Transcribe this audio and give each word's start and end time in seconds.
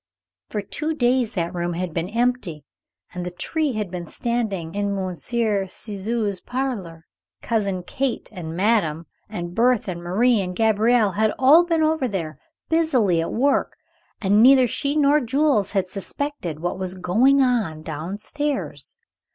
For 0.49 0.63
two 0.63 0.95
days 0.95 1.33
that 1.33 1.53
room 1.53 1.73
had 1.73 1.93
been 1.93 2.09
empty 2.09 2.65
and 3.13 3.23
the 3.23 3.29
tree 3.29 3.73
had 3.73 3.91
been 3.91 4.07
standing 4.07 4.73
in 4.73 4.95
Monsieur 4.95 5.67
Ciseaux's 5.67 6.39
parlor. 6.41 7.05
Cousin 7.43 7.83
Kate 7.83 8.27
and 8.31 8.57
madame 8.57 9.05
and 9.29 9.55
Berthé 9.55 9.89
and 9.89 10.01
Marie 10.01 10.41
and 10.41 10.55
Gabriel 10.55 11.11
had 11.11 11.33
all 11.37 11.65
been 11.65 11.83
over 11.83 12.07
there, 12.07 12.39
busily 12.67 13.21
at 13.21 13.31
work, 13.31 13.77
and 14.19 14.41
neither 14.41 14.65
she 14.67 14.95
nor 14.95 15.19
Jules 15.21 15.73
had 15.73 15.87
suspected 15.87 16.59
what 16.61 16.79
was 16.79 16.95
going 16.95 17.39
on 17.43 17.83
down 17.83 18.17
stairs. 18.17 18.95